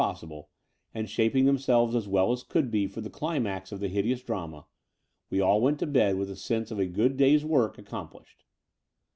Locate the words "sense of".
6.35-6.79